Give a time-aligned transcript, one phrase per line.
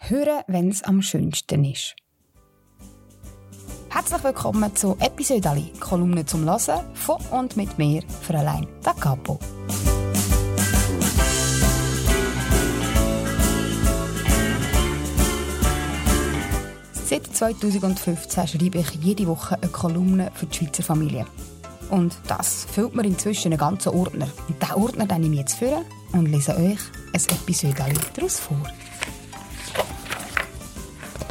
[0.00, 1.94] Hören, wenn es am schönsten ist.
[3.90, 9.38] Herzlich willkommen zu Episode Ali, Kolumne zum Hören von und mit mir, Fräulein Da Capo.
[17.04, 21.26] Seit 2015 schreibe ich jede Woche eine Kolumne für die Schweizer Familie.
[21.90, 24.28] Und das füllt mir inzwischen einen ganzen Ordner.
[24.46, 26.78] Und diesen Ordner nehme ich jetzt vor und lese euch
[27.12, 28.62] ein Episode daraus vor.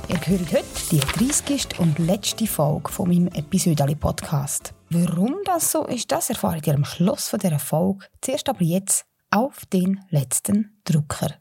[0.10, 1.80] Ihr hört heute die 30.
[1.80, 4.74] und letzte Folge von meinem Episode Podcast.
[4.90, 8.06] Warum das so ist, das erfahrt ihr am Schluss von dieser Folge.
[8.22, 11.36] Zuerst aber jetzt auf den letzten Drucker.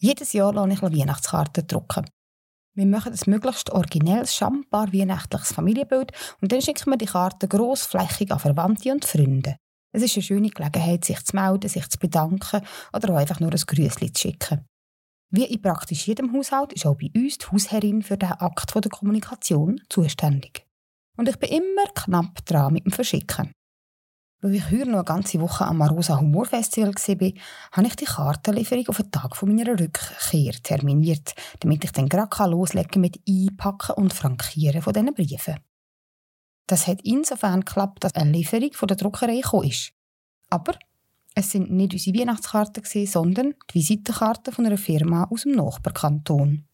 [0.00, 2.10] Jedes Jahr lasse ich Weihnachtskarten drucken.
[2.74, 6.10] Wir machen ein möglichst originelles, schambar weihnachtliches Familienbild
[6.40, 9.58] und dann schicken wir die Karten grossflächig an Verwandte und Freunde.
[9.92, 13.52] Es ist eine schöne Gelegenheit, sich zu melden, sich zu bedanken oder auch einfach nur
[13.52, 14.66] ein Grüßli zu schicken.
[15.36, 18.88] Wie in praktisch jedem Haushalt ist auch bei uns die Hausherrin für den Akt der
[18.88, 20.64] Kommunikation zuständig.
[21.16, 23.50] Und ich bin immer knapp dran mit dem Verschicken.
[24.40, 27.32] Weil ich heute noch eine ganze Woche am Marosa Humorfestival war,
[27.72, 33.00] habe ich die Kartenlieferung auf den Tag meiner Rückkehr terminiert, damit ich dann gerade loslegen
[33.00, 35.58] mit Einpacken und Frankieren von diesen Briefen.
[36.68, 39.90] Das hat insofern geklappt, dass eine Lieferung von der Druckerei gekommen ist.
[40.48, 40.78] Aber
[41.34, 46.64] es sind nicht unsere Weihnachtskarten, sondern die Visitenkarten von einer Firma aus dem Nachbarkanton.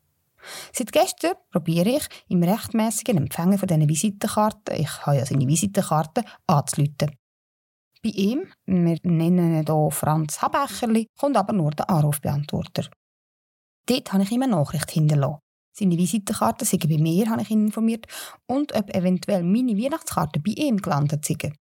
[0.72, 6.25] Seit gestern probiere ich, im rechtmäßigen Empfänger von diesen Visitenkarten, ich habe ja seine Visitenkarten,
[6.47, 7.16] anzuleiten.
[8.03, 12.88] Bei ihm, wir nennen ihn hier Franz Habecherli, kommt aber nur der Anrufbeantworter.
[13.86, 15.41] Dort habe ich ihm eine Nachricht hinterlassen.
[15.72, 18.06] Seine Visitenkarten sind bei mir, habe ich ihn informiert,
[18.47, 21.53] und ob eventuell meine Weihnachtskarten bei ihm gelandet sind.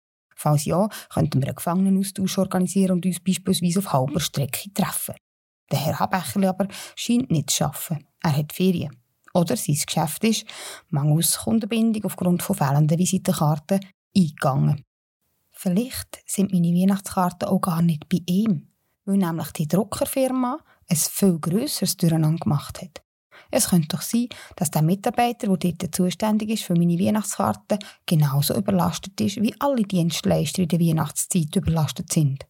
[0.42, 5.16] Falls ja, könnten wir einen Gefangenenaustausch organisieren und uns beispielsweise auf halber Strecke treffen.
[5.70, 8.08] Der Herr Habecherli aber scheint nicht zu arbeiten.
[8.23, 8.95] Er hat Ferien.
[9.34, 10.45] Oder sein Geschäft ist,
[10.88, 13.82] mangels Kundenbindung aufgrund von fehlenden Visitenkarten,
[14.16, 14.86] eingegangen.
[15.52, 18.70] Vielleicht sind meine Weihnachtskarten auch gar nicht bei ihm,
[19.04, 20.58] weil nämlich die Druckerfirma
[20.88, 23.04] ein viel grösseres Durcheinander gemacht hat.
[23.52, 28.55] Es könnte doch sein, dass der Mitarbeiter, der dort zuständig ist für meine Weihnachtskarten, genauso
[28.55, 32.45] überlastet ist, wie alle Dienstleister in der Weihnachtszeit überlastet sind.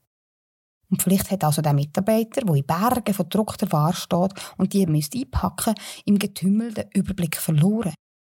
[0.90, 4.86] Und vielleicht hat also der Mitarbeiter, der in Bergen von gedruckter Ware steht und die
[4.88, 7.94] müsste einpacken, im Getümmel den Überblick verloren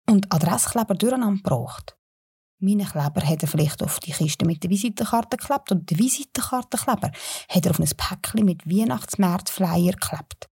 [0.09, 1.97] und Adresskleber durcheinander gebracht.
[2.60, 7.10] Meine Kleber hat er vielleicht auf die Kiste mit der Visitenkarte geklebt und der Visitenkartenkleber
[7.48, 10.48] hat er auf ein Päckchen mit Weihnachtsmärz-Flyer geklebt.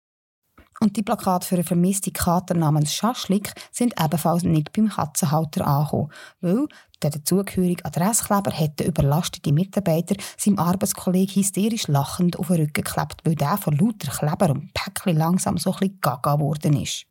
[0.80, 6.12] Und die Plakate für eine vermisste Kater namens Schaschlik sind ebenfalls nicht beim Katzenhalter angekommen,
[6.40, 6.66] weil
[7.02, 13.34] der dazugehörige Adresskleber hätte überlastete Mitarbeiter seinem Arbeitskollegen hysterisch lachend auf den Rücken geklebt, weil
[13.34, 17.06] der von lauter Kleber und Päckchen langsam so ein bisschen gaga geworden ist.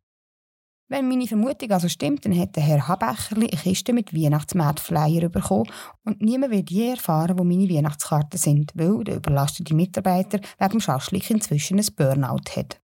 [0.89, 5.69] Wenn meine Vermutung also stimmt, dann hätte Herr Habecherli eine Kiste mit Weihnachtsmarkt-Flyer bekommen
[6.05, 10.79] und niemand wird je erfahren, wo meine Weihnachtskarten sind, weil der überlastete Mitarbeiter wegen dem
[10.79, 12.79] Schaschlik inzwischen ein Burnout hat.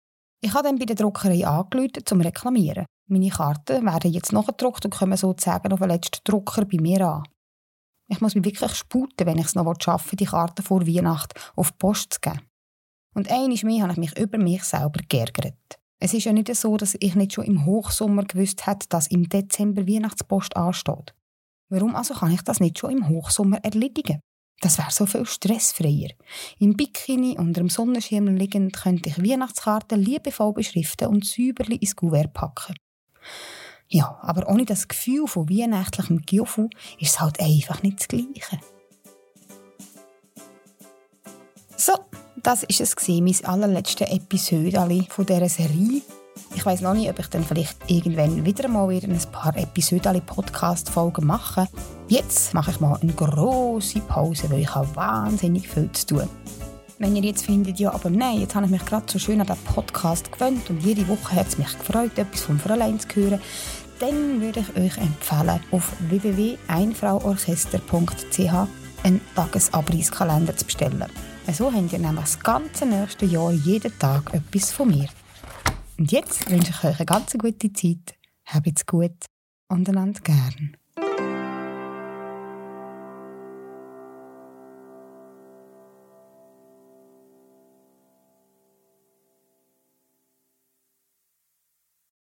[0.44, 2.86] Ich habe dann bei der Druckerei angerufen, um zu reklamieren.
[3.08, 7.22] Meine Karten werden jetzt nachgedruckt und kommen sozusagen auf den letzten Drucker bei mir an.
[8.08, 11.70] Ich muss mich wirklich sputen, wenn ich es noch schaffen die Karten vor Weihnachten auf
[11.70, 12.40] die Post zu geben.
[13.14, 15.78] Und einmal mehr habe ich mich über mich selber geärgert.
[16.00, 19.28] Es ist ja nicht so, dass ich nicht schon im Hochsommer gewusst hätte, dass im
[19.28, 21.14] Dezember Weihnachtspost ansteht.
[21.68, 24.20] Warum also kann ich das nicht schon im Hochsommer erledigen?
[24.60, 26.10] Das wäre so viel stressfreier.
[26.58, 32.32] Im Bikini unter dem Sonnenschirm liegend könnte ich Weihnachtskarten liebevoll beschriften und säuberlich ins Kuvert
[32.32, 32.74] packen.
[33.88, 38.60] Ja, aber ohne das Gefühl von weihnachtlichem Gefühl ist es halt einfach nicht das Gleiche.
[41.76, 41.94] So,
[42.42, 46.02] das ist es gewesen, mein allerletzte Episode von dieser Serie.
[46.62, 50.20] Ich weiß noch nicht, ob ich dann vielleicht irgendwann wieder mal wieder ein paar Episoden
[50.20, 51.66] Podcast-Folgen mache.
[52.06, 56.28] Jetzt mache ich mal eine große Pause, weil ich habe wahnsinnig viel zu tun.
[57.00, 59.48] Wenn ihr jetzt findet, ja, aber nein, jetzt habe ich mich gerade so schön an
[59.48, 63.40] den Podcast gewöhnt und jede Woche hat es mich gefreut, etwas von Fräulein zu hören,
[63.98, 68.52] dann würde ich euch empfehlen, auf www.einfrauorchester.ch
[69.02, 71.06] einen Tagesabreisskalender zu bestellen.
[71.52, 75.08] So habt ihr nämlich das ganze nächste Jahr jeden Tag etwas von mir.
[75.98, 78.14] Und jetzt wünsche ich euch eine ganz gute Zeit.
[78.46, 79.26] Habt's gut
[79.68, 80.76] und einander gern.